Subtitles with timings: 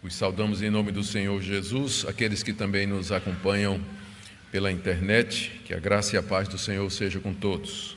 [0.00, 3.80] Os saudamos em nome do Senhor Jesus, aqueles que também nos acompanham
[4.52, 7.96] pela internet, que a graça e a paz do Senhor seja com todos.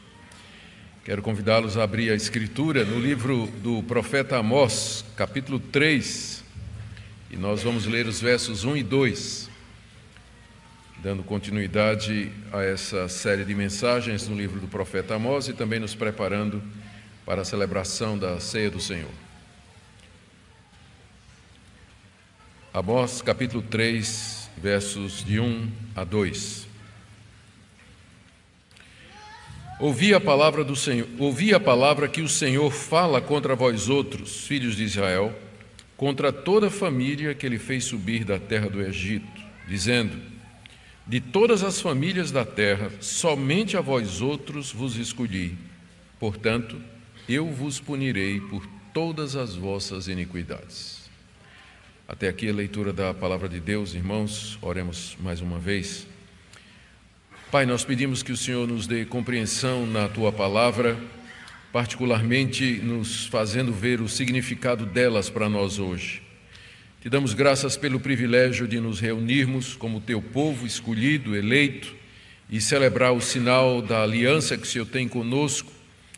[1.05, 6.43] Quero convidá-los a abrir a Escritura no livro do profeta Amós, capítulo 3,
[7.29, 9.49] e nós vamos ler os versos 1 e 2,
[11.03, 15.93] dando continuidade a essa série de mensagens no livro do profeta Amós e também nos
[15.93, 16.63] preparando
[17.27, 19.30] para a celebração da ceia do Senhor.
[22.73, 26.65] Amós capítulo 3, versos de 1 a 2.
[29.77, 34.47] Ouvi a palavra do Senhor, ouvi a palavra que o Senhor fala contra vós outros,
[34.47, 35.37] filhos de Israel,
[35.97, 40.17] contra toda a família que ele fez subir da terra do Egito, dizendo:
[41.05, 45.57] De todas as famílias da terra, somente a vós outros vos escolhi.
[46.17, 46.81] Portanto,
[47.27, 51.00] eu vos punirei por todas as vossas iniquidades.
[52.11, 56.05] Até aqui a leitura da palavra de Deus, irmãos, oremos mais uma vez.
[57.49, 60.97] Pai, nós pedimos que o Senhor nos dê compreensão na tua palavra,
[61.71, 66.21] particularmente nos fazendo ver o significado delas para nós hoje.
[67.01, 71.95] Te damos graças pelo privilégio de nos reunirmos como teu povo escolhido, eleito,
[72.49, 75.71] e celebrar o sinal da aliança que o Senhor tem conosco,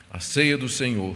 [0.10, 1.16] a ceia do Senhor,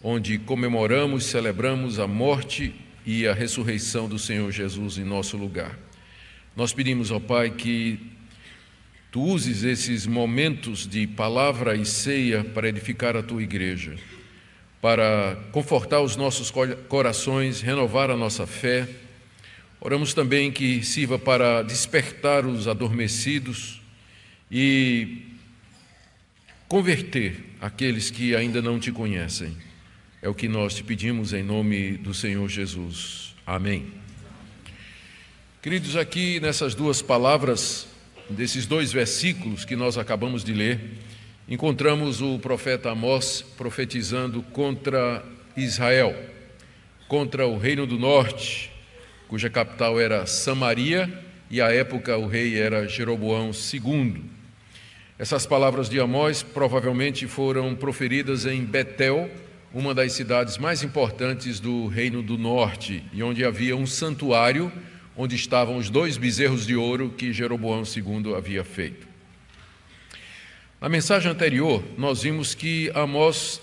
[0.00, 5.78] onde comemoramos, celebramos a morte e a ressurreição do Senhor Jesus em nosso lugar.
[6.56, 7.98] Nós pedimos ao Pai que
[9.10, 13.96] tu uses esses momentos de palavra e ceia para edificar a tua igreja,
[14.80, 16.52] para confortar os nossos
[16.88, 18.88] corações, renovar a nossa fé.
[19.80, 23.80] Oramos também que sirva para despertar os adormecidos
[24.50, 25.22] e
[26.68, 29.56] converter aqueles que ainda não te conhecem.
[30.24, 33.34] É o que nós te pedimos em nome do Senhor Jesus.
[33.46, 33.92] Amém.
[35.60, 37.86] Queridos, aqui nessas duas palavras,
[38.30, 40.80] desses dois versículos que nós acabamos de ler,
[41.46, 45.22] encontramos o profeta Amós profetizando contra
[45.54, 46.16] Israel,
[47.06, 48.72] contra o reino do norte,
[49.28, 54.22] cuja capital era Samaria e à época o rei era Jeroboão II.
[55.18, 59.30] Essas palavras de Amós provavelmente foram proferidas em Betel,
[59.74, 64.72] uma das cidades mais importantes do Reino do Norte, e onde havia um santuário
[65.16, 69.06] onde estavam os dois bezerros de ouro que Jeroboão II havia feito.
[70.80, 73.60] Na mensagem anterior, nós vimos que Amós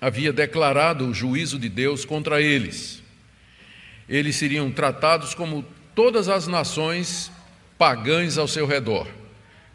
[0.00, 3.02] havia declarado o juízo de Deus contra eles.
[4.08, 5.64] Eles seriam tratados como
[5.96, 7.30] todas as nações
[7.76, 9.08] pagãs ao seu redor.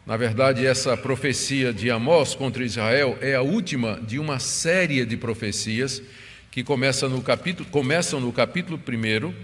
[0.06, 5.16] Na verdade, essa profecia de Amós contra Israel é a última de uma série de
[5.16, 6.00] profecias
[6.48, 9.34] que começa no capítulo, começam no capítulo 1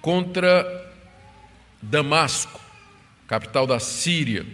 [0.00, 0.94] contra
[1.82, 2.60] Damasco,
[3.26, 4.46] capital da Síria.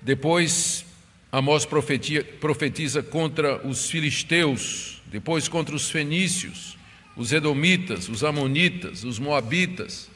[0.00, 0.86] Depois,
[1.30, 6.78] Amós profetiza contra os filisteus, depois contra os fenícios,
[7.14, 10.08] os edomitas, os amonitas, os moabitas,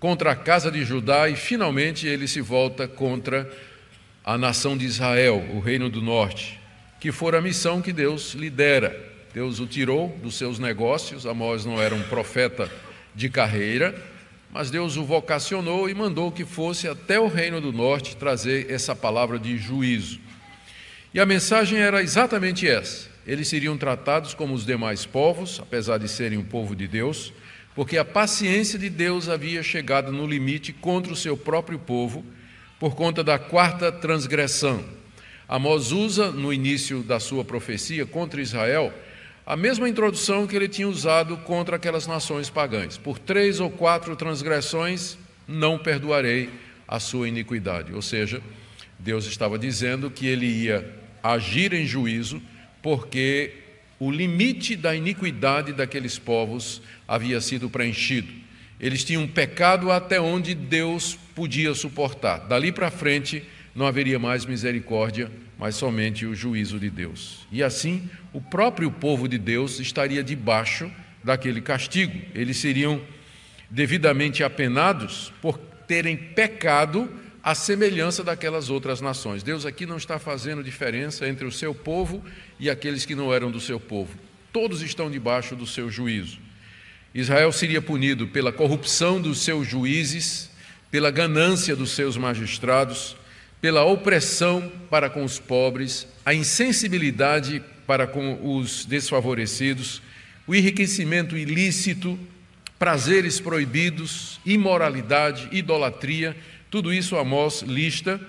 [0.00, 3.48] contra a casa de Judá e, finalmente, ele se volta contra
[4.24, 6.60] a nação de Israel, o reino do norte,
[7.00, 9.10] que for a missão que Deus lidera.
[9.34, 12.70] Deus o tirou dos seus negócios, Amós não era um profeta
[13.14, 13.94] de carreira,
[14.52, 18.94] mas Deus o vocacionou e mandou que fosse até o reino do norte trazer essa
[18.94, 20.20] palavra de juízo.
[21.12, 26.08] E a mensagem era exatamente essa: eles seriam tratados como os demais povos, apesar de
[26.08, 27.32] serem um povo de Deus,
[27.74, 32.24] porque a paciência de Deus havia chegado no limite contra o seu próprio povo
[32.82, 34.84] por conta da quarta transgressão.
[35.48, 38.92] Amós usa, no início da sua profecia contra Israel,
[39.46, 42.98] a mesma introdução que ele tinha usado contra aquelas nações pagãs.
[42.98, 45.16] Por três ou quatro transgressões,
[45.46, 46.50] não perdoarei
[46.88, 47.94] a sua iniquidade.
[47.94, 48.42] Ou seja,
[48.98, 50.84] Deus estava dizendo que ele ia
[51.22, 52.42] agir em juízo,
[52.82, 53.58] porque
[54.00, 58.32] o limite da iniquidade daqueles povos havia sido preenchido.
[58.80, 62.38] Eles tinham pecado até onde Deus podia suportar.
[62.48, 63.42] Dali para frente
[63.74, 67.46] não haveria mais misericórdia, mas somente o juízo de Deus.
[67.50, 70.90] E assim, o próprio povo de Deus estaria debaixo
[71.22, 72.20] daquele castigo.
[72.34, 73.00] Eles seriam
[73.70, 77.10] devidamente apenados por terem pecado
[77.42, 79.42] à semelhança daquelas outras nações.
[79.42, 82.22] Deus aqui não está fazendo diferença entre o seu povo
[82.60, 84.16] e aqueles que não eram do seu povo.
[84.52, 86.38] Todos estão debaixo do seu juízo.
[87.14, 90.50] Israel seria punido pela corrupção dos seus juízes,
[90.92, 93.16] pela ganância dos seus magistrados,
[93.62, 100.02] pela opressão para com os pobres, a insensibilidade para com os desfavorecidos,
[100.46, 102.18] o enriquecimento ilícito
[102.78, 106.36] prazeres proibidos, imoralidade, idolatria,
[106.70, 108.20] tudo isso Amós lista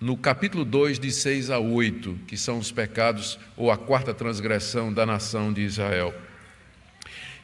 [0.00, 4.92] no capítulo 2, de 6 a 8, que são os pecados ou a quarta transgressão
[4.92, 6.14] da nação de Israel.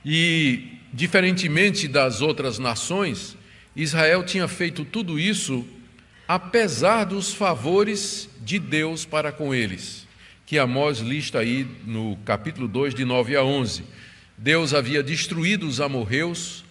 [0.05, 3.37] E, diferentemente das outras nações,
[3.75, 5.67] Israel tinha feito tudo isso
[6.29, 10.07] apesar dos favores de Deus para com eles,
[10.47, 13.85] que Amós lista aí no capítulo 2, de 9 a 11.
[14.37, 16.65] Deus havia destruído os amorreus,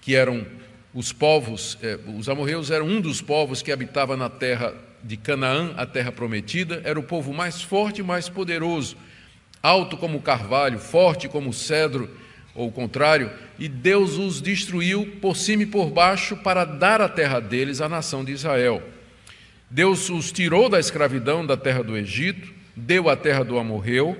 [0.00, 0.46] que eram
[0.94, 5.74] os povos, eh, os amorreus eram um dos povos que habitava na terra de Canaã,
[5.76, 8.96] a terra prometida, era o povo mais forte e mais poderoso,
[9.62, 12.08] alto como o carvalho, forte como o cedro,
[12.54, 17.08] ou o contrário, e Deus os destruiu por cima e por baixo para dar a
[17.08, 18.82] terra deles à nação de Israel.
[19.70, 24.16] Deus os tirou da escravidão da terra do Egito, deu a terra do Amorreu,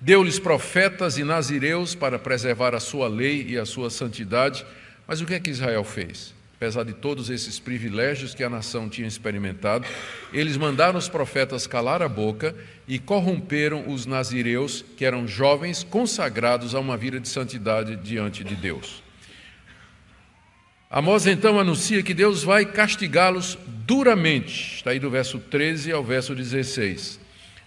[0.00, 4.64] deu-lhes profetas e nazireus para preservar a sua lei e a sua santidade.
[5.06, 6.37] Mas o que é que Israel fez?
[6.58, 9.86] Apesar de todos esses privilégios que a nação tinha experimentado,
[10.32, 12.52] eles mandaram os profetas calar a boca
[12.88, 18.56] e corromperam os nazireus, que eram jovens consagrados a uma vida de santidade diante de
[18.56, 19.04] Deus.
[20.90, 23.56] Amós então anuncia que Deus vai castigá-los
[23.86, 24.78] duramente.
[24.78, 27.20] Está aí do verso 13 ao verso 16.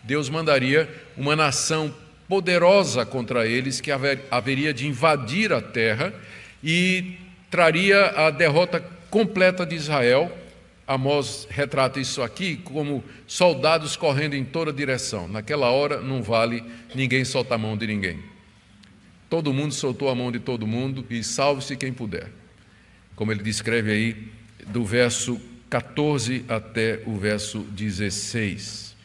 [0.03, 1.95] Deus mandaria uma nação
[2.27, 6.13] poderosa contra eles que haveria de invadir a terra
[6.61, 7.20] e
[7.51, 10.35] traria a derrota completa de Israel.
[10.87, 15.27] Amós retrata isso aqui como soldados correndo em toda direção.
[15.27, 16.63] Naquela hora não vale
[16.95, 18.19] ninguém soltar a mão de ninguém.
[19.29, 22.41] Todo mundo soltou a mão de todo mundo e salve-se quem puder
[23.21, 24.27] como ele descreve aí,
[24.69, 25.39] do verso
[25.69, 28.95] 14 até o verso 16.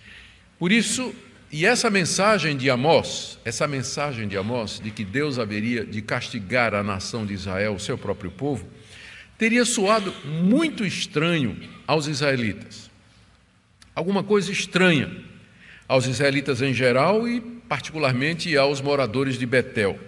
[0.59, 1.15] Por isso,
[1.51, 6.75] e essa mensagem de Amós, essa mensagem de Amós de que Deus haveria de castigar
[6.75, 8.67] a nação de Israel, o seu próprio povo,
[9.39, 11.57] teria soado muito estranho
[11.87, 12.91] aos israelitas.
[13.95, 15.11] Alguma coisa estranha
[15.89, 19.99] aos israelitas em geral e particularmente aos moradores de Betel.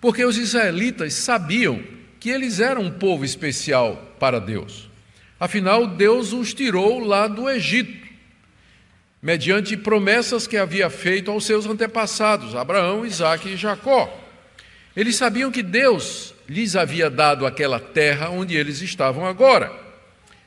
[0.00, 1.82] Porque os israelitas sabiam
[2.18, 4.88] que eles eram um povo especial para Deus.
[5.38, 8.03] Afinal, Deus os tirou lá do Egito,
[9.24, 14.12] mediante promessas que havia feito aos seus antepassados, Abraão, Isaque e Jacó.
[14.94, 19.72] Eles sabiam que Deus lhes havia dado aquela terra onde eles estavam agora,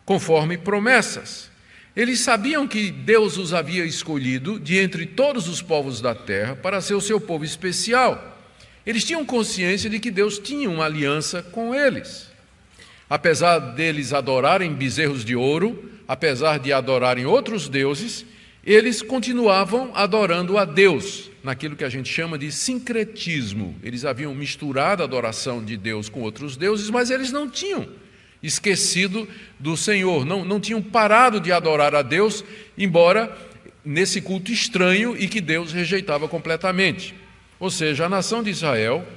[0.05, 1.49] conforme promessas.
[1.95, 6.79] Eles sabiam que Deus os havia escolhido de entre todos os povos da terra para
[6.79, 8.37] ser o seu povo especial.
[8.85, 12.29] Eles tinham consciência de que Deus tinha uma aliança com eles.
[13.09, 18.23] Apesar deles adorarem bezerros de ouro, apesar de adorarem outros deuses,
[18.67, 23.73] eles continuavam adorando a Deus, naquilo que a gente chama de sincretismo.
[23.81, 27.87] Eles haviam misturado a adoração de Deus com outros deuses, mas eles não tinham
[28.43, 29.25] esquecido
[29.57, 32.43] do Senhor, não, não tinham parado de adorar a Deus,
[32.77, 33.35] embora
[33.85, 37.15] nesse culto estranho e que Deus rejeitava completamente.
[37.57, 39.07] Ou seja, a nação de Israel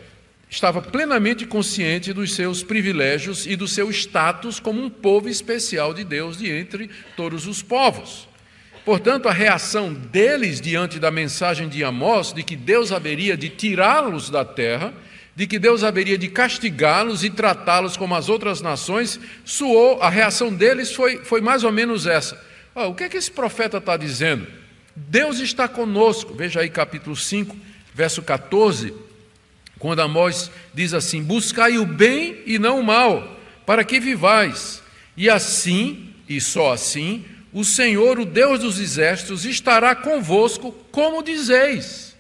[0.49, 6.05] estava plenamente consciente dos seus privilégios e do seu status como um povo especial de
[6.05, 8.30] Deus de entre todos os povos.
[8.91, 14.31] Portanto, a reação deles diante da mensagem de Amós de que Deus haveria de tirá-los
[14.31, 14.93] da terra,
[15.33, 20.53] de que Deus haveria de castigá-los e tratá-los como as outras nações, soou, a reação
[20.53, 22.45] deles foi, foi mais ou menos essa.
[22.75, 24.45] Oh, o que é que esse profeta está dizendo?
[24.97, 26.35] Deus está conosco.
[26.35, 27.57] Veja aí capítulo 5,
[27.95, 28.93] verso 14,
[29.79, 34.83] quando Amós diz assim: Buscai o bem e não o mal, para que vivais.
[35.17, 42.17] E assim, e só assim, o Senhor, o Deus dos exércitos, estará convosco, como dizeis.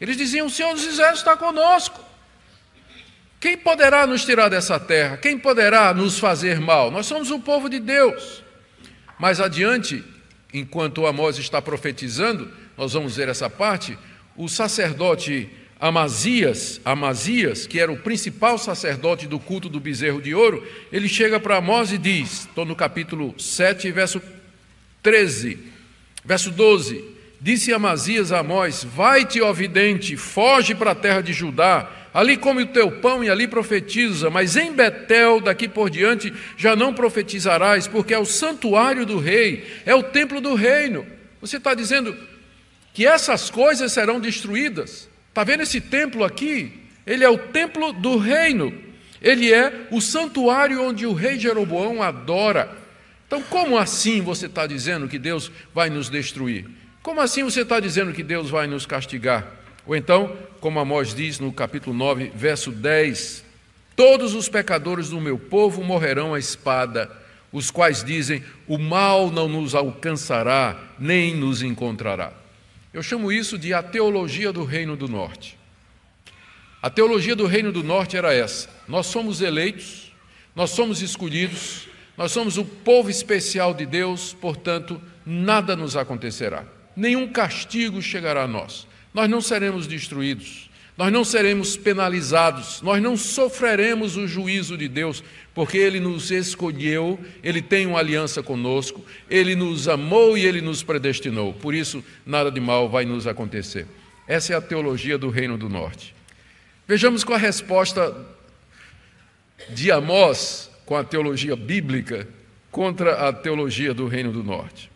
[0.00, 2.04] Eles diziam: O Senhor dos exércitos está conosco.
[3.40, 5.16] Quem poderá nos tirar dessa terra?
[5.16, 6.90] Quem poderá nos fazer mal?
[6.90, 8.42] Nós somos o povo de Deus.
[9.18, 10.04] Mais adiante,
[10.52, 13.96] enquanto Amós está profetizando, nós vamos ver essa parte,
[14.36, 20.66] o sacerdote Amazias, Amazias, que era o principal sacerdote do culto do bezerro de ouro,
[20.90, 24.20] ele chega para Amós e diz, estou no capítulo 7, verso
[25.06, 25.56] 13,
[26.24, 27.04] verso 12,
[27.40, 32.62] disse Amazias a Amós, vai-te, ó vidente, foge para a terra de Judá, ali come
[32.64, 37.86] o teu pão e ali profetiza, mas em Betel, daqui por diante, já não profetizarás,
[37.86, 41.06] porque é o santuário do rei, é o templo do reino.
[41.40, 42.16] Você está dizendo,
[42.92, 45.08] que essas coisas serão destruídas.
[45.28, 46.72] Está vendo esse templo aqui?
[47.06, 48.74] Ele é o templo do reino.
[49.22, 52.84] Ele é o santuário onde o rei Jeroboão adora.
[53.26, 56.68] Então, como assim você está dizendo que Deus vai nos destruir?
[57.02, 59.46] Como assim você está dizendo que Deus vai nos castigar?
[59.86, 63.46] Ou então, como Amós diz no capítulo 9, verso 10,
[63.96, 67.10] Todos os pecadores do meu povo morrerão à espada,
[67.50, 72.30] os quais dizem: o mal não nos alcançará, nem nos encontrará.
[72.92, 75.58] Eu chamo isso de a teologia do Reino do Norte.
[76.82, 80.12] A teologia do Reino do Norte era essa: nós somos eleitos,
[80.54, 87.28] nós somos escolhidos, nós somos o povo especial de Deus, portanto, nada nos acontecerá, nenhum
[87.28, 94.16] castigo chegará a nós, nós não seremos destruídos, nós não seremos penalizados, nós não sofreremos
[94.16, 95.22] o juízo de Deus,
[95.54, 100.82] porque Ele nos escolheu, Ele tem uma aliança conosco, Ele nos amou e Ele nos
[100.82, 103.86] predestinou, por isso nada de mal vai nos acontecer.
[104.26, 106.14] Essa é a teologia do Reino do Norte.
[106.88, 108.16] Vejamos qual a resposta
[109.70, 112.26] de Amós com a teologia bíblica
[112.70, 114.90] contra a teologia do Reino do Norte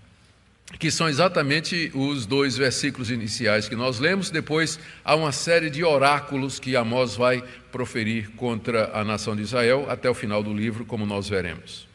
[0.79, 4.31] que são exatamente os dois versículos iniciais que nós lemos.
[4.31, 7.43] Depois há uma série de oráculos que Amós vai
[7.73, 11.89] proferir contra a nação de Israel até o final do livro, como nós veremos.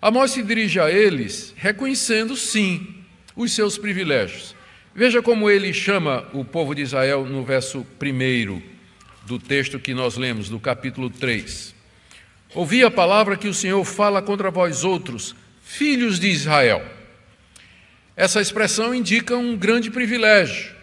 [0.00, 2.96] Amós se dirige a eles reconhecendo, sim,
[3.34, 4.54] os seus privilégios.
[4.94, 8.62] Veja como ele chama o povo de Israel no verso 1
[9.26, 11.75] do texto que nós lemos, do capítulo 3.
[12.54, 16.82] Ouvi a palavra que o Senhor fala contra vós outros, filhos de Israel.
[18.16, 20.74] Essa expressão indica um grande privilégio.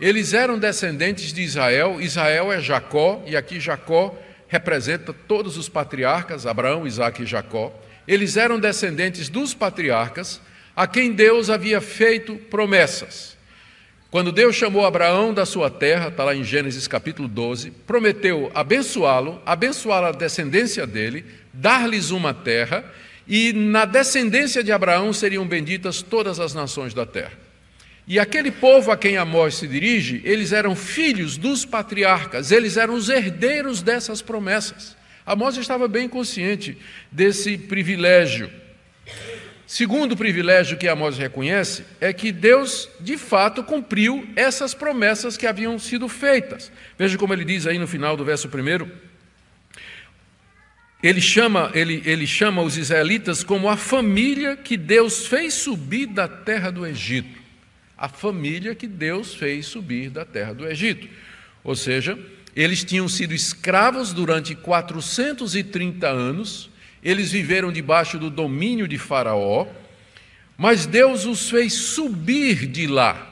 [0.00, 6.44] Eles eram descendentes de Israel, Israel é Jacó, e aqui Jacó representa todos os patriarcas,
[6.44, 7.72] Abraão, Isaac e Jacó.
[8.06, 10.40] Eles eram descendentes dos patriarcas,
[10.74, 13.36] a quem Deus havia feito promessas.
[14.12, 19.40] Quando Deus chamou Abraão da sua terra, está lá em Gênesis capítulo 12, prometeu abençoá-lo,
[19.46, 22.84] abençoar a descendência dele, dar-lhes uma terra
[23.26, 27.32] e na descendência de Abraão seriam benditas todas as nações da terra.
[28.06, 32.92] E aquele povo a quem Amós se dirige, eles eram filhos dos patriarcas, eles eram
[32.92, 34.94] os herdeiros dessas promessas.
[35.24, 36.76] Amós estava bem consciente
[37.10, 38.50] desse privilégio.
[39.72, 45.78] Segundo privilégio que Amós reconhece é que Deus, de fato, cumpriu essas promessas que haviam
[45.78, 46.70] sido feitas.
[46.98, 48.86] Veja como ele diz aí no final do verso 1:
[51.02, 56.28] ele chama, ele, ele chama os israelitas como a família que Deus fez subir da
[56.28, 57.40] terra do Egito.
[57.96, 61.08] A família que Deus fez subir da terra do Egito.
[61.64, 62.18] Ou seja,
[62.54, 66.68] eles tinham sido escravos durante 430 anos,
[67.02, 69.66] eles viveram debaixo do domínio de Faraó,
[70.56, 73.28] mas Deus os fez subir de lá.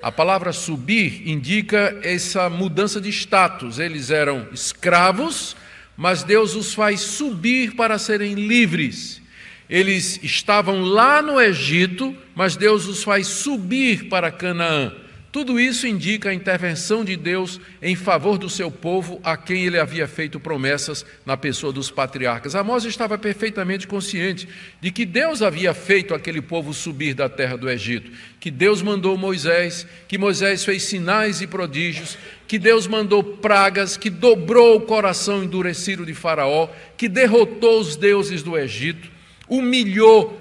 [0.00, 3.80] A palavra subir indica essa mudança de status.
[3.80, 5.56] Eles eram escravos,
[5.96, 9.20] mas Deus os faz subir para serem livres.
[9.68, 14.94] Eles estavam lá no Egito, mas Deus os faz subir para Canaã.
[15.38, 19.78] Tudo isso indica a intervenção de Deus em favor do seu povo, a quem ele
[19.78, 22.56] havia feito promessas na pessoa dos patriarcas.
[22.56, 24.48] Amós estava perfeitamente consciente
[24.80, 29.16] de que Deus havia feito aquele povo subir da terra do Egito, que Deus mandou
[29.16, 32.18] Moisés, que Moisés fez sinais e prodígios,
[32.48, 38.42] que Deus mandou pragas, que dobrou o coração endurecido de Faraó, que derrotou os deuses
[38.42, 39.08] do Egito,
[39.48, 40.36] humilhou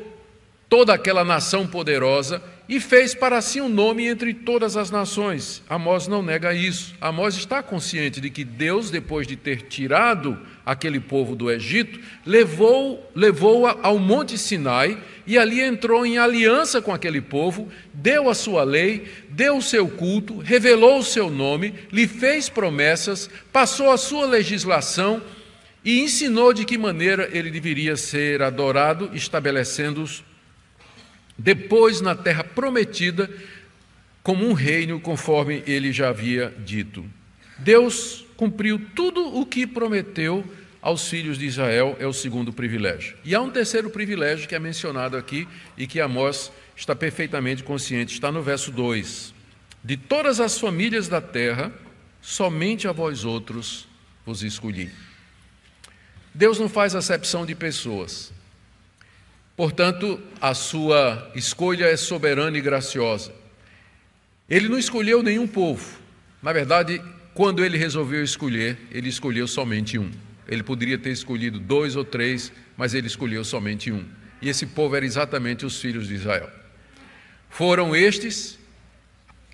[0.68, 5.64] toda aquela nação poderosa e fez para si um nome entre todas as nações.
[5.70, 6.94] Amós não nega isso.
[7.00, 13.10] Amós está consciente de que Deus, depois de ter tirado aquele povo do Egito, levou,
[13.16, 18.64] levou ao Monte Sinai e ali entrou em aliança com aquele povo, deu a sua
[18.64, 24.26] lei, deu o seu culto, revelou o seu nome, lhe fez promessas, passou a sua
[24.26, 25.22] legislação
[25.86, 30.22] e ensinou de que maneira ele deveria ser adorado, estabelecendo os
[31.38, 33.30] depois na terra prometida,
[34.24, 37.06] como um reino, conforme ele já havia dito.
[37.60, 40.44] Deus cumpriu tudo o que prometeu
[40.82, 43.18] aos filhos de Israel, é o segundo privilégio.
[43.24, 48.14] E há um terceiro privilégio que é mencionado aqui e que Amós está perfeitamente consciente,
[48.14, 49.34] está no verso 2.
[49.84, 51.72] De todas as famílias da terra,
[52.22, 53.88] somente a vós outros
[54.26, 54.92] vos escolhi.
[56.34, 58.32] Deus não faz acepção de pessoas.
[59.58, 63.34] Portanto, a sua escolha é soberana e graciosa.
[64.48, 65.98] Ele não escolheu nenhum povo.
[66.44, 67.02] Na verdade,
[67.34, 70.12] quando ele resolveu escolher, ele escolheu somente um.
[70.48, 74.06] Ele poderia ter escolhido dois ou três, mas ele escolheu somente um.
[74.44, 76.52] E esse povo era exatamente os filhos de Israel.
[77.50, 78.60] Foram estes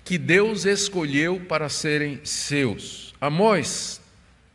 [0.04, 3.14] que Deus escolheu para serem seus.
[3.18, 4.02] Amós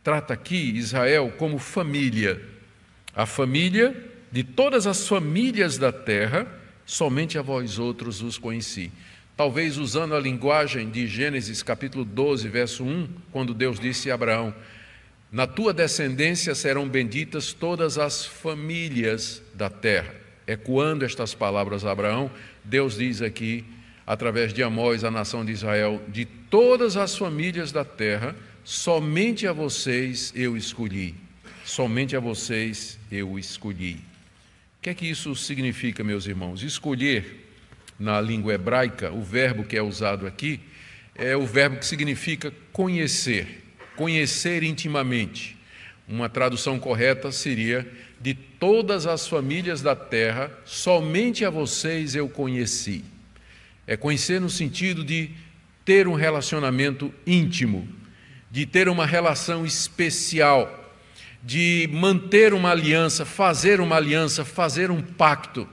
[0.04, 2.40] trata aqui Israel como família.
[3.14, 6.46] A família de todas as famílias da terra,
[6.86, 8.92] somente a vós outros os conheci.
[9.36, 14.54] Talvez usando a linguagem de Gênesis capítulo 12, verso 1, quando Deus disse a Abraão:
[15.32, 20.14] Na tua descendência serão benditas todas as famílias da terra.
[20.46, 22.30] Ecoando estas palavras a Abraão,
[22.64, 23.64] Deus diz aqui,
[24.06, 29.52] através de Amós, a nação de Israel: De todas as famílias da terra, somente a
[29.52, 31.14] vocês eu escolhi.
[31.64, 34.09] Somente a vocês eu escolhi.
[34.80, 36.62] O que é que isso significa, meus irmãos?
[36.62, 37.46] Escolher,
[37.98, 40.58] na língua hebraica, o verbo que é usado aqui,
[41.14, 43.60] é o verbo que significa conhecer
[44.00, 45.58] conhecer intimamente.
[46.08, 47.86] Uma tradução correta seria:
[48.18, 53.04] de todas as famílias da terra, somente a vocês eu conheci.
[53.86, 55.28] É conhecer no sentido de
[55.84, 57.86] ter um relacionamento íntimo,
[58.50, 60.79] de ter uma relação especial,
[61.42, 65.68] de manter uma aliança, fazer uma aliança, fazer um pacto.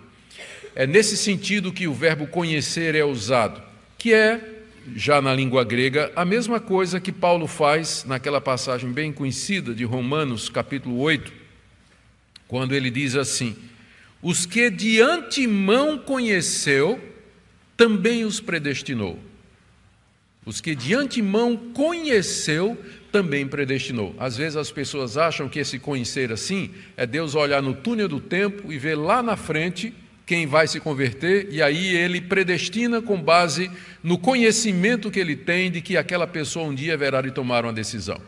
[0.73, 3.61] É nesse sentido que o verbo conhecer é usado,
[3.97, 4.57] que é
[4.95, 9.83] já na língua grega, a mesma coisa que Paulo faz naquela passagem bem conhecida de
[9.83, 11.33] Romanos, capítulo 8,
[12.47, 13.55] quando ele diz assim:
[14.21, 17.01] Os que de antemão conheceu,
[17.75, 19.19] também os predestinou.
[20.45, 24.15] Os que de antemão conheceu, também predestinou.
[24.19, 28.19] Às vezes as pessoas acham que esse conhecer assim é Deus olhar no túnel do
[28.19, 29.93] tempo e ver lá na frente
[30.27, 33.71] quem vai se converter, e aí ele predestina com base
[34.03, 37.71] no conhecimento que ele tem de que aquela pessoa um dia haverá de tomar uma
[37.71, 38.21] decisão.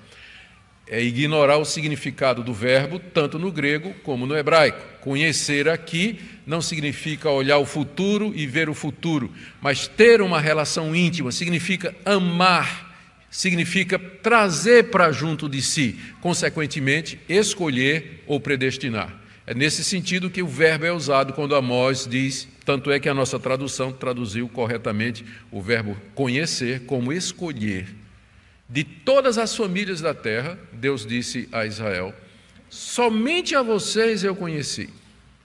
[0.87, 4.79] É ignorar o significado do verbo, tanto no grego como no hebraico.
[5.01, 9.29] Conhecer aqui não significa olhar o futuro e ver o futuro,
[9.61, 12.88] mas ter uma relação íntima, significa amar,
[13.29, 19.19] significa trazer para junto de si, consequentemente, escolher ou predestinar.
[19.45, 23.13] É nesse sentido que o verbo é usado quando Amós diz, tanto é que a
[23.13, 27.87] nossa tradução traduziu corretamente o verbo conhecer como escolher.
[28.69, 32.13] De todas as famílias da terra, Deus disse a Israel:
[32.69, 34.89] somente a vocês eu conheci.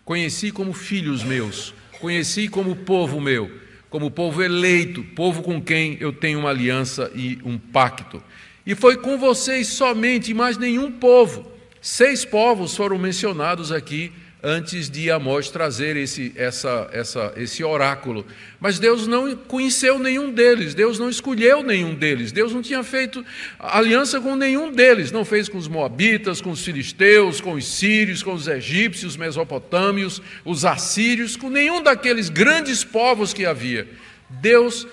[0.04, 3.50] Conheci como filhos meus, conheci como povo meu,
[3.94, 8.20] como povo eleito, povo com quem eu tenho uma aliança e um pacto.
[8.66, 11.54] E foi com vocês somente, mais nenhum povo
[11.84, 14.10] Seis povos foram mencionados aqui
[14.44, 18.26] antes de Amós trazer esse, essa, essa, esse oráculo.
[18.60, 23.24] Mas Deus não conheceu nenhum deles, Deus não escolheu nenhum deles, Deus não tinha feito
[23.58, 28.22] aliança com nenhum deles, não fez com os moabitas, com os filisteus, com os sírios,
[28.22, 33.88] com os egípcios, os mesopotâmios, os assírios, com nenhum daqueles grandes povos que havia.
[34.28, 34.86] Deus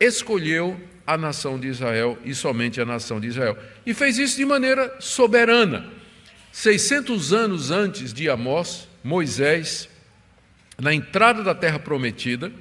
[0.00, 3.56] escolheu a nação de Israel e somente a nação de Israel.
[3.86, 6.01] E fez isso de maneira soberana.
[6.52, 9.88] 600 anos antes de Amós, Moisés,
[10.78, 12.52] na entrada da terra prometida,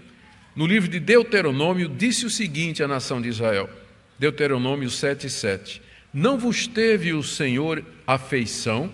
[0.56, 3.70] no livro de Deuteronômio, disse o seguinte à nação de Israel:
[4.18, 5.82] Deuteronômio 7,7:
[6.14, 8.90] Não vos teve o Senhor afeição,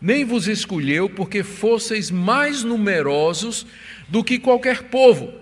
[0.00, 3.66] nem vos escolheu, porque fosseis mais numerosos
[4.08, 5.32] do que qualquer povo,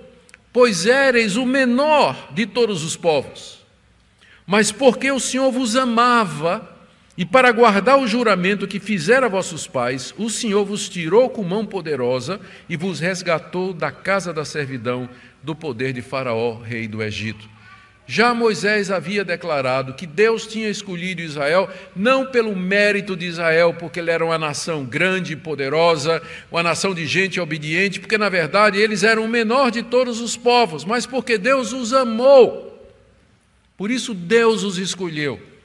[0.52, 3.64] pois éreis o menor de todos os povos.
[4.44, 6.75] Mas porque o Senhor vos amava,
[7.16, 11.64] e para guardar o juramento que fizera vossos pais, o Senhor vos tirou com mão
[11.64, 15.09] poderosa e vos resgatou da casa da servidão,
[15.42, 17.48] do poder de Faraó, rei do Egito.
[18.07, 23.98] Já Moisés havia declarado que Deus tinha escolhido Israel não pelo mérito de Israel, porque
[23.98, 28.79] ele era uma nação grande e poderosa, uma nação de gente obediente, porque na verdade
[28.79, 32.64] eles eram o menor de todos os povos, mas porque Deus os amou.
[33.76, 35.55] Por isso Deus os escolheu.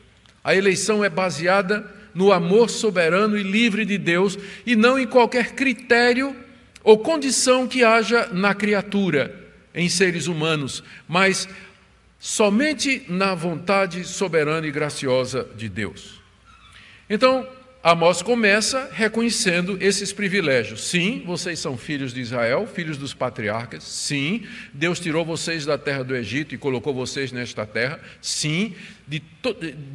[0.43, 5.53] A eleição é baseada no amor soberano e livre de Deus e não em qualquer
[5.53, 6.35] critério
[6.83, 9.35] ou condição que haja na criatura,
[9.73, 11.47] em seres humanos, mas
[12.19, 16.19] somente na vontade soberana e graciosa de Deus.
[17.09, 17.47] Então,
[17.83, 20.83] Amós começa reconhecendo esses privilégios.
[20.87, 23.83] Sim, vocês são filhos de Israel, filhos dos patriarcas.
[23.83, 27.99] Sim, Deus tirou vocês da terra do Egito e colocou vocês nesta terra.
[28.21, 28.75] Sim,
[29.07, 29.19] de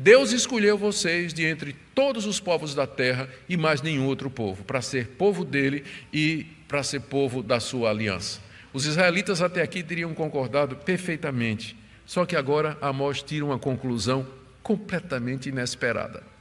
[0.02, 4.64] Deus escolheu vocês de entre todos os povos da terra e mais nenhum outro povo,
[4.64, 8.40] para ser povo dele e para ser povo da sua aliança.
[8.72, 14.26] Os israelitas até aqui teriam concordado perfeitamente, só que agora Amós tira uma conclusão
[14.60, 16.34] completamente inesperada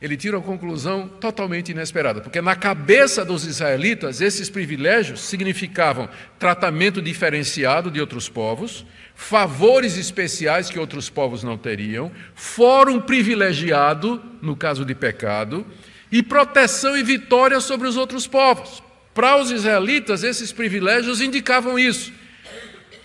[0.00, 6.08] ele tira uma conclusão totalmente inesperada, porque na cabeça dos israelitas esses privilégios significavam
[6.38, 14.56] tratamento diferenciado de outros povos, favores especiais que outros povos não teriam, fórum privilegiado no
[14.56, 15.66] caso de pecado
[16.10, 18.82] e proteção e vitória sobre os outros povos.
[19.12, 22.10] Para os israelitas esses privilégios indicavam isso.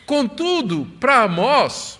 [0.05, 1.99] Contudo, para Amós,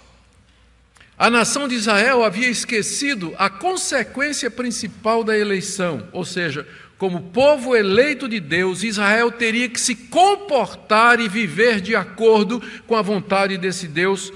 [1.18, 7.76] A nação de Israel havia esquecido a consequência principal da eleição, ou seja, como povo
[7.76, 13.58] eleito de Deus, Israel teria que se comportar e viver de acordo com a vontade
[13.58, 14.32] desse Deus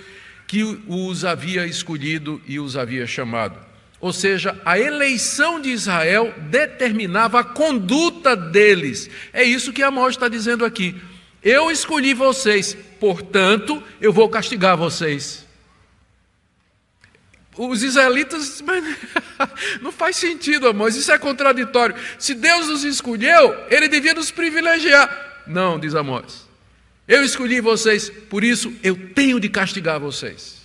[0.48, 3.60] que os havia escolhido e os havia chamado.
[4.02, 9.10] Ou seja, a eleição de Israel determinava a conduta deles.
[9.34, 10.96] É isso que Amós está dizendo aqui.
[11.44, 15.49] Eu escolhi vocês, portanto, eu vou castigar vocês.
[17.62, 18.64] Os israelitas,
[19.82, 21.94] não faz sentido, Amós, isso é contraditório.
[22.18, 25.44] Se Deus nos escolheu, Ele devia nos privilegiar.
[25.46, 26.48] Não, diz Amós.
[27.06, 30.62] Eu escolhi vocês, por isso eu tenho de castigar vocês.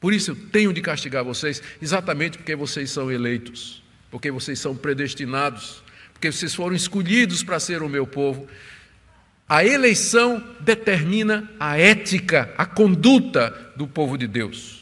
[0.00, 4.74] Por isso eu tenho de castigar vocês, exatamente porque vocês são eleitos, porque vocês são
[4.74, 8.48] predestinados, porque vocês foram escolhidos para ser o meu povo.
[9.46, 14.81] A eleição determina a ética, a conduta do povo de Deus.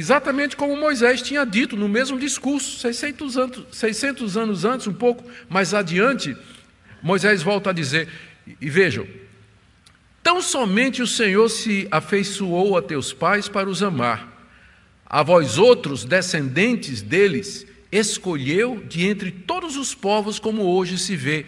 [0.00, 5.22] Exatamente como Moisés tinha dito no mesmo discurso, 600 anos, 600 anos antes, um pouco
[5.46, 6.34] mais adiante,
[7.02, 8.08] Moisés volta a dizer:
[8.58, 9.06] e vejam,
[10.22, 14.48] tão somente o Senhor se afeiçoou a teus pais para os amar,
[15.04, 21.44] a vós outros, descendentes deles, escolheu de entre todos os povos, como hoje se vê.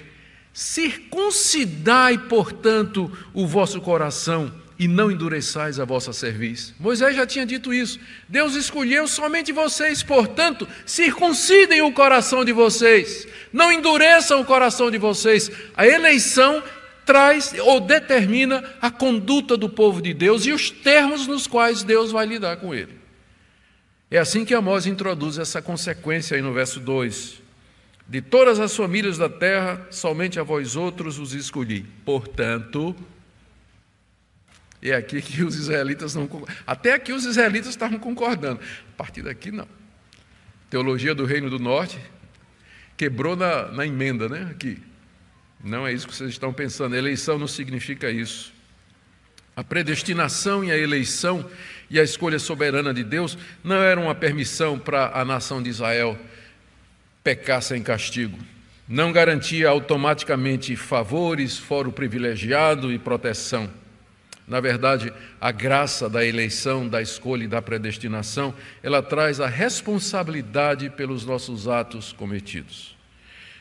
[0.52, 6.74] Circuncidai, portanto, o vosso coração e não endureçais a vossa cerviz.
[6.76, 8.00] Moisés já tinha dito isso.
[8.28, 13.28] Deus escolheu somente vocês, portanto, circuncidem o coração de vocês.
[13.52, 15.52] Não endureçam o coração de vocês.
[15.76, 16.60] A eleição
[17.06, 22.10] traz ou determina a conduta do povo de Deus e os termos nos quais Deus
[22.10, 22.98] vai lidar com ele.
[24.10, 27.40] É assim que Amós introduz essa consequência aí no verso 2.
[28.08, 31.86] De todas as famílias da terra, somente a vós outros os escolhi.
[32.04, 32.96] Portanto,
[34.90, 36.28] é aqui que os israelitas não
[36.66, 38.60] Até aqui os israelitas estavam concordando.
[38.60, 39.68] A partir daqui, não.
[40.68, 41.98] Teologia do Reino do Norte
[42.96, 44.48] quebrou na, na emenda, né?
[44.50, 44.82] Aqui.
[45.62, 46.96] Não é isso que vocês estão pensando.
[46.96, 48.52] eleição não significa isso.
[49.54, 51.48] A predestinação e a eleição
[51.88, 56.18] e a escolha soberana de Deus não eram uma permissão para a nação de Israel
[57.22, 58.38] pecar sem castigo.
[58.88, 63.81] Não garantia automaticamente favores, foro privilegiado e proteção.
[64.46, 70.90] Na verdade, a graça da eleição, da escolha e da predestinação, ela traz a responsabilidade
[70.90, 72.96] pelos nossos atos cometidos.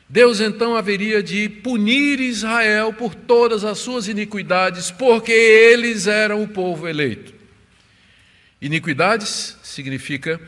[0.10, 6.48] Deus então haveria de punir Israel por todas as suas iniquidades, porque eles eram o
[6.48, 7.34] povo eleito.
[8.62, 10.39] Iniquidades significa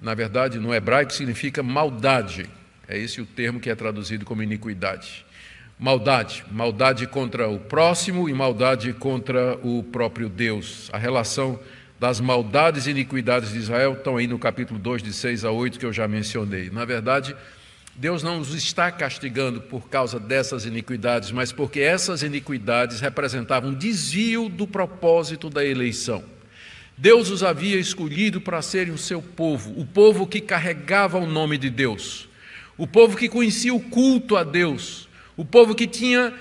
[0.00, 2.48] na verdade, no hebraico significa maldade.
[2.86, 5.25] É esse o termo que é traduzido como iniquidade.
[5.78, 10.88] Maldade, maldade contra o próximo e maldade contra o próprio Deus.
[10.90, 11.60] A relação
[12.00, 15.78] das maldades e iniquidades de Israel estão aí no capítulo 2, de 6 a 8,
[15.78, 16.70] que eu já mencionei.
[16.70, 17.36] Na verdade,
[17.94, 23.74] Deus não os está castigando por causa dessas iniquidades, mas porque essas iniquidades representavam um
[23.74, 26.24] desvio do propósito da eleição.
[26.96, 31.58] Deus os havia escolhido para serem o seu povo, o povo que carregava o nome
[31.58, 32.30] de Deus,
[32.78, 35.05] o povo que conhecia o culto a Deus,
[35.36, 36.32] o povo que tinha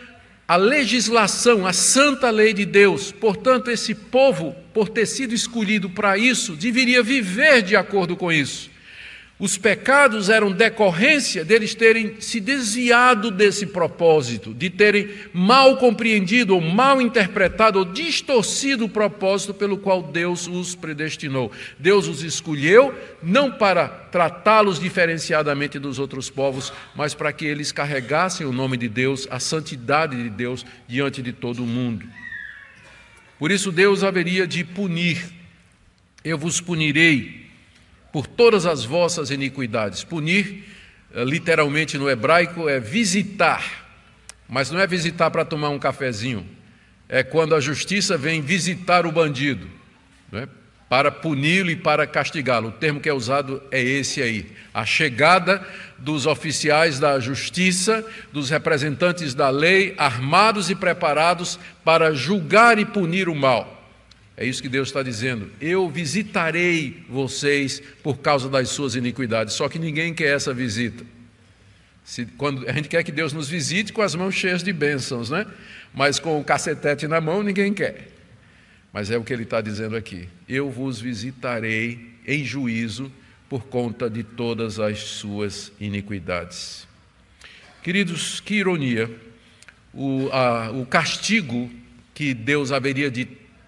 [0.47, 3.11] a legislação, a santa lei de Deus.
[3.11, 8.69] Portanto, esse povo, por ter sido escolhido para isso, deveria viver de acordo com isso.
[9.37, 16.61] Os pecados eram decorrência deles terem se desviado desse propósito, de terem mal compreendido ou
[16.61, 21.51] mal interpretado ou distorcido o propósito pelo qual Deus os predestinou.
[21.77, 28.47] Deus os escolheu não para tratá-los diferenciadamente dos outros povos, mas para que eles carregassem
[28.47, 32.07] o nome de Deus, a santidade de Deus diante de todo o mundo.
[33.37, 35.21] Por isso Deus haveria de punir.
[36.23, 37.44] Eu vos punirei
[38.15, 40.05] por todas as vossas iniquidades.
[40.05, 40.63] Punir,
[41.13, 43.61] eh, literalmente no hebraico, é visitar,
[44.47, 46.47] mas não é visitar para tomar um cafezinho,
[47.09, 49.67] é quando a justiça vem visitar o bandido,
[50.31, 50.47] é?
[50.87, 52.69] para puni-lo e para castigá-lo.
[52.69, 54.49] O termo que é usado é esse aí.
[54.73, 55.61] A chegada
[55.97, 58.01] dos oficiais da justiça,
[58.31, 63.74] dos representantes da lei, armados e preparados para julgar e punir o mal.
[64.37, 65.49] É isso que Deus está dizendo.
[65.61, 69.53] Eu visitarei vocês por causa das suas iniquidades.
[69.53, 71.05] Só que ninguém quer essa visita.
[72.03, 75.29] Se, quando a gente quer que Deus nos visite com as mãos cheias de bênçãos,
[75.29, 75.45] né?
[75.93, 78.09] Mas com o cacetete na mão ninguém quer.
[78.91, 80.27] Mas é o que ele está dizendo aqui.
[80.47, 83.11] Eu vos visitarei em juízo
[83.49, 86.85] por conta de todas as suas iniquidades.
[87.81, 89.09] Queridos, que ironia.
[89.93, 91.71] O, a, o castigo
[92.13, 93.25] que Deus haveria de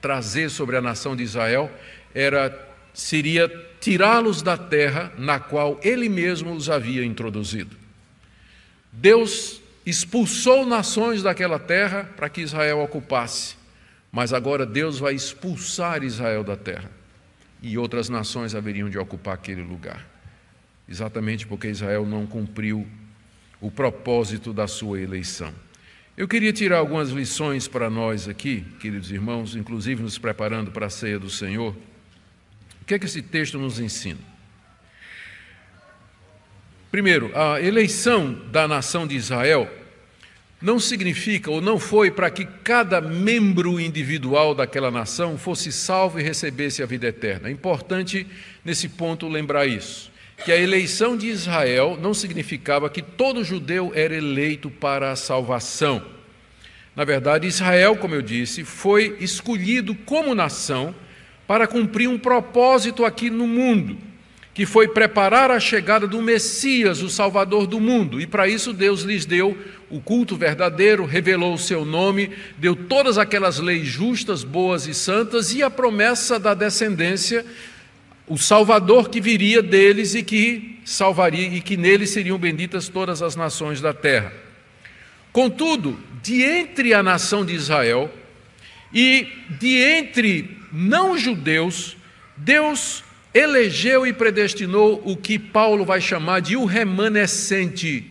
[0.08, 1.70] trazer sobre a nação de Israel
[2.16, 3.50] era seria
[3.82, 7.76] tirá-los da terra na qual ele mesmo os havia introduzido.
[8.90, 13.58] Deus expulsou nações daquela terra para que Israel ocupasse,
[14.10, 16.90] mas agora Deus vai expulsar Israel da terra
[17.62, 20.08] e outras nações haveriam de ocupar aquele lugar,
[20.88, 22.88] exatamente porque Israel não cumpriu
[23.60, 25.54] o propósito da sua eleição.
[26.18, 30.90] Eu queria tirar algumas lições para nós aqui, queridos irmãos, inclusive nos preparando para a
[30.90, 31.76] ceia do Senhor.
[32.82, 34.18] O que é que esse texto nos ensina?
[36.90, 39.72] Primeiro, a eleição da nação de Israel
[40.60, 46.24] não significa ou não foi para que cada membro individual daquela nação fosse salvo e
[46.24, 47.48] recebesse a vida eterna.
[47.48, 48.26] É importante
[48.66, 50.12] nesse ponto lembrar isso
[50.44, 56.04] que a eleição de Israel não significava que todo judeu era eleito para a salvação.
[56.96, 60.96] Na verdade, Israel, como eu disse, foi escolhido como nação
[61.48, 63.98] para cumprir um propósito aqui no mundo,
[64.54, 68.20] que foi preparar a chegada do Messias, o Salvador do mundo.
[68.20, 69.58] E para isso Deus lhes deu
[69.90, 75.54] o culto verdadeiro, revelou o seu nome, deu todas aquelas leis justas, boas e santas
[75.54, 77.46] e a promessa da descendência
[78.28, 83.36] o Salvador que viria deles e que salvaria e que nele seriam benditas todas as
[83.36, 84.34] nações da terra.
[85.32, 88.14] Contudo, de entre a nação de Israel
[88.94, 89.28] e
[89.60, 91.96] de entre não judeus,
[92.36, 98.10] Deus elegeu e predestinou o que Paulo vai chamar de o remanescente,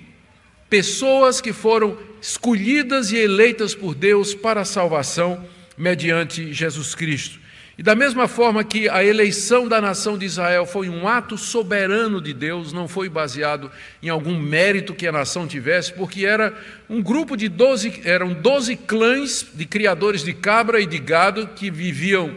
[0.71, 5.45] pessoas que foram escolhidas e eleitas por Deus para a salvação
[5.77, 7.46] mediante Jesus Cristo.
[7.79, 12.23] E da mesma forma que a eleição da nação de Israel foi um ato soberano
[12.23, 13.71] de Deus, não foi baseado
[14.03, 16.55] em algum mérito que a nação tivesse, porque era
[16.89, 21.71] um grupo de doze, eram doze clãs de criadores de cabra e de gado que
[21.71, 22.35] viviam,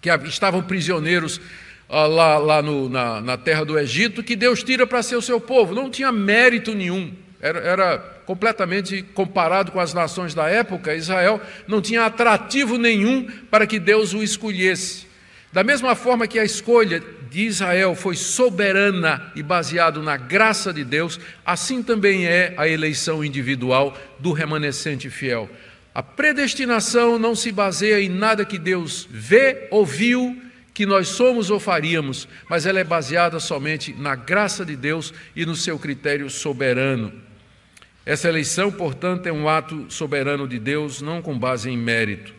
[0.00, 1.40] que estavam prisioneiros
[1.88, 5.22] ah, lá, lá no, na, na terra do Egito, que Deus tira para ser o
[5.22, 5.74] seu povo.
[5.74, 11.82] Não tinha mérito nenhum, era, era completamente comparado com as nações da época, Israel não
[11.82, 15.10] tinha atrativo nenhum para que Deus o escolhesse.
[15.52, 20.84] Da mesma forma que a escolha de Israel foi soberana e baseado na graça de
[20.84, 25.50] Deus, assim também é a eleição individual do remanescente fiel.
[25.92, 30.40] A predestinação não se baseia em nada que Deus vê, ouviu,
[30.72, 35.44] que nós somos ou faríamos, mas ela é baseada somente na graça de Deus e
[35.44, 37.12] no seu critério soberano.
[38.04, 42.34] Essa eleição, portanto, é um ato soberano de Deus, não com base em mérito.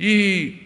[0.00, 0.56] E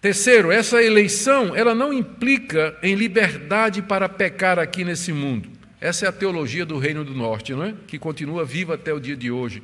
[0.00, 5.50] terceiro, essa eleição, ela não implica em liberdade para pecar aqui nesse mundo.
[5.80, 7.74] Essa é a teologia do Reino do Norte, não é?
[7.86, 9.62] Que continua viva até o dia de hoje.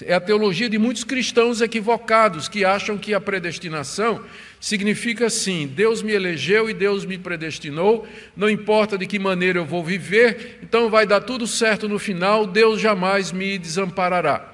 [0.00, 4.24] É a teologia de muitos cristãos equivocados que acham que a predestinação
[4.58, 9.66] significa assim: Deus me elegeu e Deus me predestinou, não importa de que maneira eu
[9.66, 14.50] vou viver, então vai dar tudo certo no final, Deus jamais me desamparará.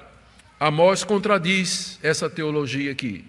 [0.59, 3.23] Amós contradiz essa teologia aqui.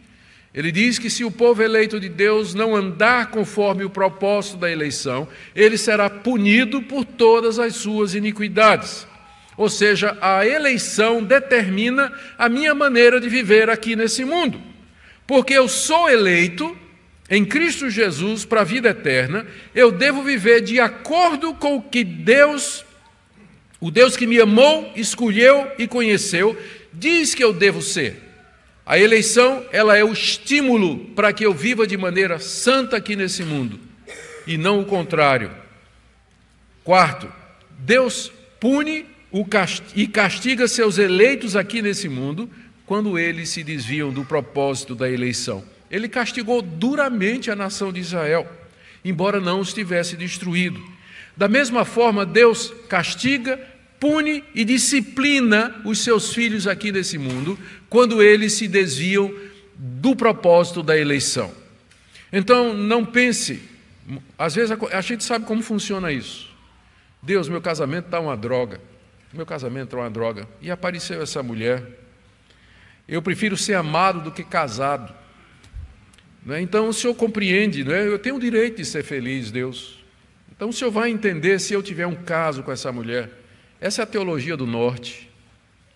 [0.53, 4.69] Ele diz que se o povo eleito de Deus não andar conforme o propósito da
[4.69, 9.07] eleição, ele será punido por todas as suas iniquidades.
[9.61, 14.59] Ou seja, a eleição determina a minha maneira de viver aqui nesse mundo.
[15.27, 16.75] Porque eu sou eleito
[17.29, 22.03] em Cristo Jesus para a vida eterna, eu devo viver de acordo com o que
[22.03, 22.87] Deus,
[23.79, 26.59] o Deus que me amou, escolheu e conheceu,
[26.91, 28.17] diz que eu devo ser.
[28.87, 33.43] A eleição, ela é o estímulo para que eu viva de maneira santa aqui nesse
[33.43, 33.79] mundo,
[34.47, 35.51] e não o contrário.
[36.83, 37.31] Quarto,
[37.79, 39.10] Deus pune
[39.95, 42.51] e castiga seus eleitos aqui nesse mundo
[42.85, 45.63] quando eles se desviam do propósito da eleição.
[45.91, 48.51] Ele castigou duramente a nação de Israel,
[49.05, 50.81] embora não os tivesse destruído.
[51.37, 53.61] Da mesma forma, Deus castiga,
[53.99, 59.33] pune e disciplina os seus filhos aqui nesse mundo quando eles se desviam
[59.77, 61.53] do propósito da eleição.
[62.33, 63.63] Então, não pense,
[64.39, 66.51] às vezes a gente sabe como funciona isso.
[67.23, 68.81] Deus, meu casamento está uma droga.
[69.33, 70.49] Meu casamento é uma droga.
[70.61, 71.83] E apareceu essa mulher.
[73.07, 75.15] Eu prefiro ser amado do que casado.
[76.49, 76.61] É?
[76.61, 78.07] Então o Senhor compreende, é?
[78.07, 79.99] eu tenho o direito de ser feliz, Deus.
[80.51, 83.31] Então o Senhor vai entender se eu tiver um caso com essa mulher.
[83.81, 85.31] Essa é a teologia do norte,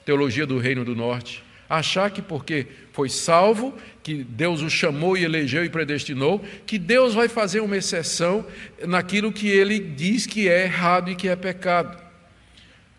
[0.05, 1.43] teologia do reino do norte.
[1.69, 7.15] Achar que porque foi salvo, que Deus o chamou e elegeu e predestinou, que Deus
[7.15, 8.47] vai fazer uma exceção
[8.87, 12.04] naquilo que ele diz que é errado e que é pecado.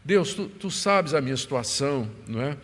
[0.05, 2.55] Deus, tu, tu sabes a minha situação, não é?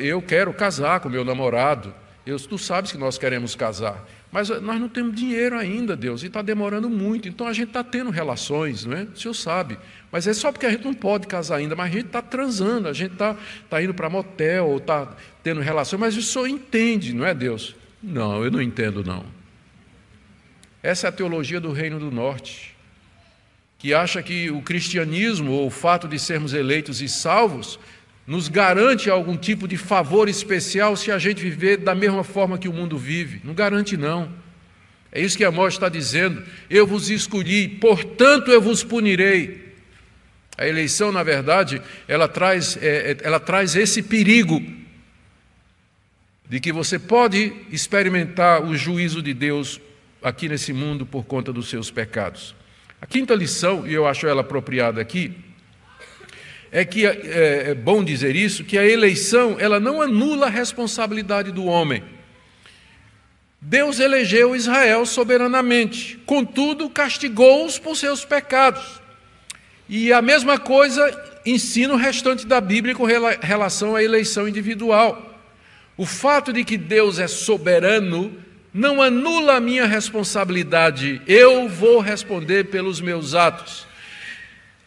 [0.00, 1.92] eu quero casar com meu namorado.
[2.24, 4.08] Deus, tu sabes que nós queremos casar.
[4.30, 7.28] Mas nós não temos dinheiro ainda, Deus, e está demorando muito.
[7.28, 9.02] Então a gente está tendo relações, não é?
[9.02, 9.76] O senhor sabe.
[10.12, 12.86] Mas é só porque a gente não pode casar ainda, mas a gente está transando,
[12.86, 13.36] a gente está
[13.68, 17.74] tá indo para motel, ou está tendo relações, mas o senhor entende, não é Deus?
[18.00, 19.24] Não, eu não entendo, não.
[20.80, 22.76] Essa é a teologia do Reino do Norte,
[23.80, 27.80] que acha que o cristianismo, ou o fato de sermos eleitos e salvos,
[28.26, 32.68] nos garante algum tipo de favor especial se a gente viver da mesma forma que
[32.68, 33.40] o mundo vive.
[33.42, 34.30] Não garante, não.
[35.10, 36.44] É isso que Amós está dizendo.
[36.68, 39.72] Eu vos escolhi, portanto eu vos punirei.
[40.58, 44.62] A eleição, na verdade, ela traz, é, é ela traz esse perigo
[46.46, 49.80] de que você pode experimentar o juízo de Deus
[50.22, 52.59] aqui nesse mundo por conta dos seus pecados.
[53.00, 55.32] A quinta lição, e eu acho ela apropriada aqui,
[56.70, 61.50] é que é, é bom dizer isso, que a eleição ela não anula a responsabilidade
[61.50, 62.02] do homem.
[63.60, 69.00] Deus elegeu Israel soberanamente, contudo castigou-os por seus pecados.
[69.88, 71.02] E a mesma coisa
[71.44, 75.40] ensina o restante da Bíblia com relação à eleição individual.
[75.96, 78.32] O fato de que Deus é soberano
[78.72, 83.90] não anula a minha responsabilidade, eu vou responder pelos meus atos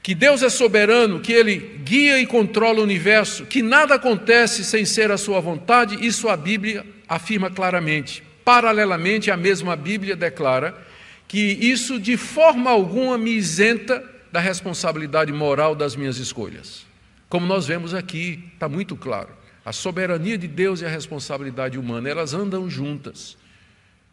[0.04, 4.84] que Deus é soberano, que Ele guia e controla o universo, que nada acontece sem
[4.84, 8.22] ser a Sua vontade, isso a Bíblia afirma claramente.
[8.44, 10.78] Paralelamente, a mesma Bíblia declara
[11.26, 16.86] que isso de forma alguma me isenta da responsabilidade moral das minhas escolhas.
[17.30, 19.30] Como nós vemos aqui, está muito claro.
[19.64, 23.38] A soberania de Deus e a responsabilidade humana, elas andam juntas.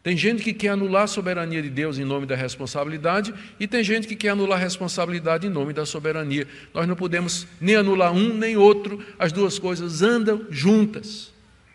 [0.02, 3.84] Tem gente que quer anular a soberania de Deus em nome da responsabilidade e tem
[3.84, 6.48] gente que quer anular a responsabilidade em nome da soberania.
[6.72, 11.30] Nós não podemos nem anular um nem outro, as duas coisas andam juntas.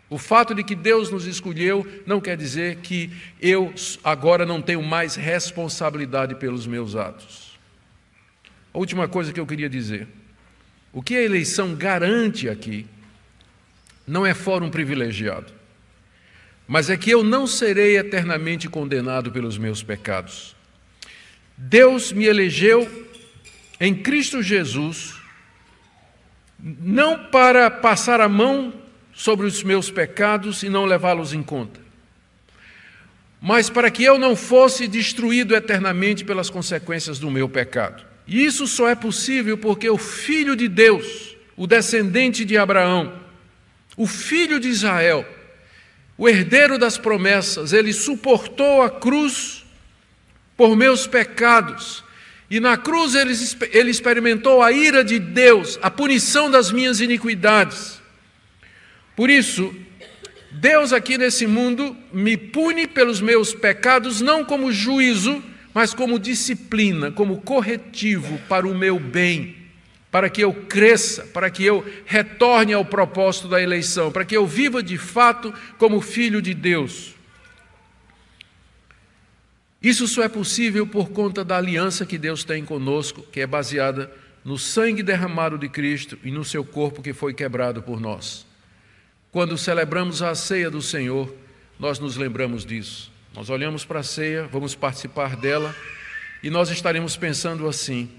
[0.09, 3.71] O fato de que Deus nos escolheu não quer dizer que eu
[4.03, 7.59] agora não tenho mais responsabilidade pelos meus atos.
[8.73, 10.07] A última coisa que eu queria dizer:
[10.91, 12.87] o que a eleição garante aqui
[14.07, 15.53] não é fórum privilegiado
[16.67, 20.55] mas é que eu não serei eternamente condenado pelos meus pecados.
[21.57, 23.07] Deus me elegeu
[23.79, 25.15] em Cristo Jesus,
[26.59, 28.73] não para passar a mão
[29.13, 31.79] sobre os meus pecados e não levá-los em conta,
[33.39, 38.03] mas para que eu não fosse destruído eternamente pelas consequências do meu pecado.
[38.27, 43.21] E isso só é possível porque o Filho de Deus, o descendente de Abraão,
[43.95, 45.25] o Filho de Israel,
[46.17, 49.65] o herdeiro das promessas, ele suportou a cruz
[50.55, 52.03] por meus pecados.
[52.49, 53.33] E na cruz ele,
[53.71, 57.99] ele experimentou a ira de Deus, a punição das minhas iniquidades.
[59.15, 59.75] Por isso,
[60.51, 67.11] Deus aqui nesse mundo me pune pelos meus pecados, não como juízo, mas como disciplina,
[67.11, 69.64] como corretivo para o meu bem
[70.15, 74.47] para que eu cresça, para que eu retorne ao propósito da eleição, para que eu
[74.47, 77.13] viva de fato como filho de Deus.
[79.83, 84.09] Isso só é possível por conta da aliança que Deus tem conosco, que é baseada
[84.45, 88.47] no sangue derramado de Cristo e no seu corpo que foi quebrado por nós.
[89.33, 91.29] Quando celebramos a ceia do Senhor,
[91.77, 93.11] nós nos lembramos disso.
[93.33, 95.75] Nós olhamos para a ceia, vamos participar dela
[96.41, 98.09] e nós estaremos pensando assim: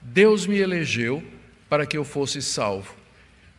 [0.00, 1.22] Deus me elegeu
[1.68, 2.94] para que eu fosse salvo.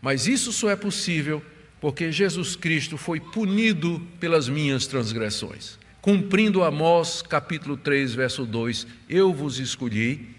[0.01, 1.43] Mas isso só é possível
[1.80, 5.80] porque Jesus Cristo foi punido pelas minhas transgressões.
[6.01, 10.30] Cumprindo Amós capítulo 3, verso 2: Eu vos escolhi,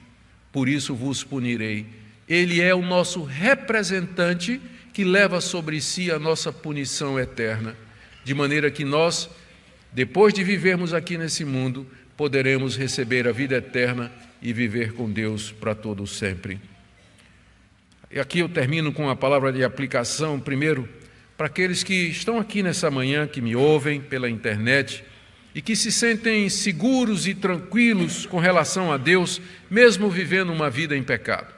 [0.50, 1.86] por isso vos punirei.
[2.28, 4.60] Ele é o nosso representante
[4.92, 7.76] que leva sobre si a nossa punição eterna,
[8.24, 9.28] de maneira que nós,
[9.92, 11.86] depois de vivermos aqui nesse mundo,
[12.16, 16.60] poderemos receber a vida eterna e viver com Deus para todo sempre.
[18.10, 20.88] E aqui eu termino com a palavra de aplicação, primeiro,
[21.36, 25.02] para aqueles que estão aqui nessa manhã, que me ouvem pela internet
[25.54, 29.40] e que se sentem seguros e tranquilos com relação a Deus,
[29.70, 31.52] mesmo vivendo uma vida em pecado.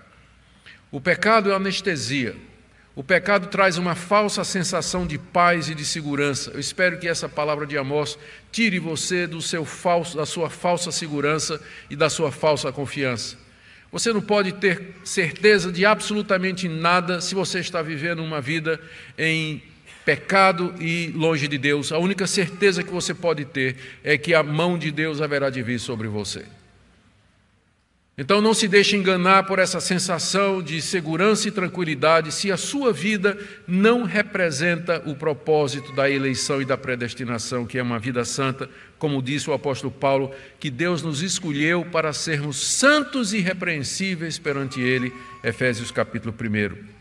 [0.90, 2.36] O pecado é anestesia,
[2.96, 6.52] o pecado traz uma falsa sensação de paz e de segurança.
[6.52, 8.16] Eu espero que essa palavra de Amós
[8.52, 13.36] tire você do seu falso, da sua falsa segurança e da sua falsa confiança.
[13.90, 18.80] Você não pode ter certeza de absolutamente nada se você está vivendo uma vida
[19.18, 19.60] em
[20.04, 21.90] pecado e longe de Deus.
[21.90, 25.62] A única certeza que você pode ter é que a mão de Deus haverá de
[25.62, 26.44] vir sobre você.
[28.16, 32.92] Então não se deixe enganar por essa sensação de segurança e tranquilidade se a sua
[32.92, 33.36] vida
[33.66, 39.20] não representa o propósito da eleição e da predestinação, que é uma vida santa, como
[39.20, 45.12] disse o apóstolo Paulo, que Deus nos escolheu para sermos santos e irrepreensíveis perante Ele,
[45.42, 46.94] Efésios capítulo 1.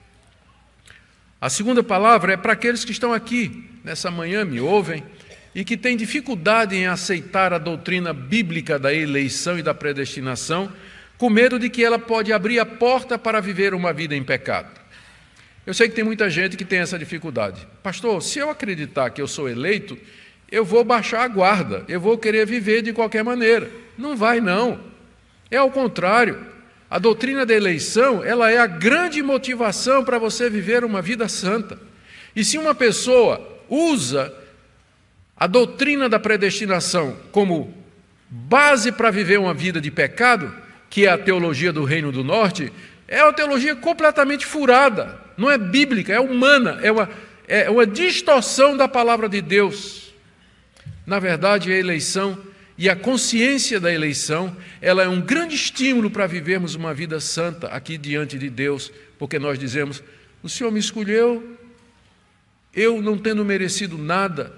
[1.40, 5.04] A segunda palavra é para aqueles que estão aqui nessa manhã, me ouvem,
[5.54, 10.72] e que têm dificuldade em aceitar a doutrina bíblica da eleição e da predestinação
[11.18, 14.70] com medo de que ela pode abrir a porta para viver uma vida em pecado.
[15.66, 17.66] Eu sei que tem muita gente que tem essa dificuldade.
[17.82, 19.98] Pastor, se eu acreditar que eu sou eleito,
[20.52, 23.72] eu vou baixar a guarda, eu vou querer viver de qualquer maneira.
[23.98, 24.80] Não vai não.
[25.50, 26.54] É ao contrário.
[26.90, 31.80] A doutrina da eleição, ela é a grande motivação para você viver uma vida santa.
[32.36, 34.32] E se uma pessoa usa
[35.36, 37.74] a doutrina da predestinação como
[38.30, 40.54] base para viver uma vida de pecado,
[40.94, 42.72] que é a teologia do Reino do Norte,
[43.08, 47.10] é uma teologia completamente furada, não é bíblica, é humana, é uma,
[47.48, 50.14] é uma distorção da palavra de Deus.
[51.04, 52.38] Na verdade, a eleição
[52.78, 57.70] e a consciência da eleição, ela é um grande estímulo para vivermos uma vida santa
[57.70, 60.04] aqui diante de Deus, porque nós dizemos:
[60.44, 61.58] o Senhor me escolheu,
[62.72, 64.54] eu não tendo merecido nada,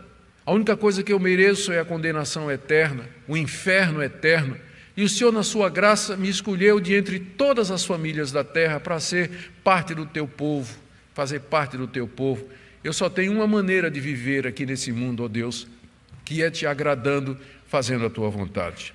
[0.46, 4.58] a única coisa que eu mereço é a condenação eterna, o inferno eterno.
[4.98, 8.80] E o Senhor, na sua graça, me escolheu de entre todas as famílias da terra
[8.80, 10.74] para ser parte do teu povo,
[11.14, 12.46] fazer parte do teu povo.
[12.84, 15.68] Eu só tenho uma maneira de viver aqui nesse mundo, ó Deus,
[16.24, 17.38] que é te agradando,
[17.68, 18.94] fazendo a tua vontade.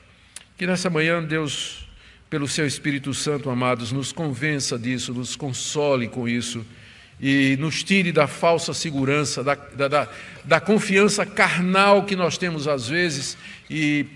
[0.56, 1.86] Que nessa manhã, Deus,
[2.30, 6.64] pelo seu Espírito Santo, amados, nos convença disso, nos console com isso
[7.20, 10.08] e nos tire da falsa segurança, da, da,
[10.44, 13.36] da, confiança carnal que nós temos às vezes
[13.68, 14.06] e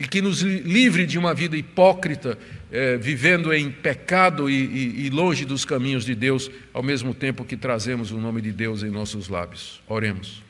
[0.00, 2.38] e que nos livre de uma vida hipócrita,
[2.72, 7.44] é, vivendo em pecado e, e, e longe dos caminhos de Deus, ao mesmo tempo
[7.44, 9.82] que trazemos o nome de Deus em nossos lábios.
[9.86, 10.42] Oremos.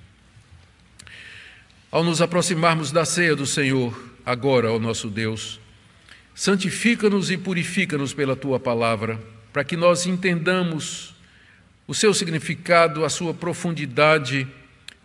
[1.90, 3.92] Ao nos aproximarmos da ceia do Senhor,
[4.24, 5.58] agora, ó nosso Deus,
[6.32, 9.20] santifica-nos e purifica-nos pela tua palavra,
[9.52, 11.12] para que nós entendamos
[11.88, 14.46] o seu significado, a sua profundidade,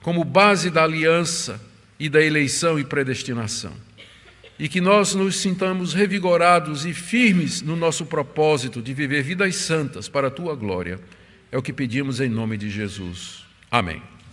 [0.03, 1.59] como base da aliança
[1.99, 3.84] e da eleição e predestinação
[4.57, 10.07] e que nós nos sintamos revigorados e firmes no nosso propósito de viver vidas santas
[10.07, 10.99] para a tua glória.
[11.51, 13.45] É o que pedimos em nome de Jesus.
[13.69, 14.14] Amém.